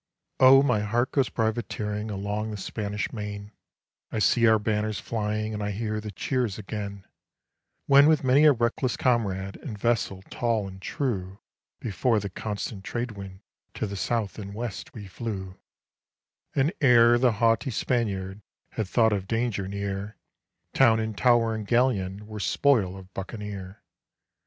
Oh, 0.39 0.63
my 0.63 0.79
heart 0.79 1.11
goes 1.11 1.29
privateering 1.29 2.09
along 2.09 2.49
the 2.49 2.57
Spanish 2.57 3.13
Main 3.13 3.51
I 4.11 4.17
see 4.17 4.47
our 4.47 4.57
banners 4.57 4.99
flying 4.99 5.53
and 5.53 5.61
I 5.61 5.69
hear 5.69 6.01
the 6.01 6.09
cheers 6.09 6.57
again: 6.57 7.05
When 7.85 8.07
with 8.07 8.23
many 8.23 8.45
a 8.45 8.51
reckless 8.51 8.97
comrade 8.97 9.57
in 9.57 9.77
vessel 9.77 10.23
tall 10.31 10.67
and 10.67 10.81
true, 10.81 11.37
Before 11.79 12.19
the 12.19 12.31
constant 12.31 12.83
trade 12.83 13.11
wind 13.11 13.41
to 13.75 13.85
the 13.85 13.95
south 13.95 14.39
and 14.39 14.55
west 14.55 14.91
we 14.95 15.05
flew, 15.05 15.59
And 16.55 16.73
ere 16.81 17.19
the 17.19 17.33
haughty 17.33 17.69
Spaniard 17.69 18.41
had 18.71 18.87
thought 18.87 19.13
of 19.13 19.27
danger 19.27 19.67
near 19.67 20.17
Town 20.73 20.99
and 20.99 21.15
tower 21.15 21.53
and 21.53 21.67
galleon 21.67 22.25
were 22.25 22.39
spoil 22.39 22.97
of 22.97 23.13
buccaneer. 23.13 23.83